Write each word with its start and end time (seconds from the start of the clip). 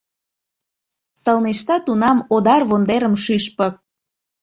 Сылнешта 1.21 1.75
тунам 1.85 2.17
одар 2.35 2.61
вондерым 2.69 3.15
шӱшпык. 3.23 3.73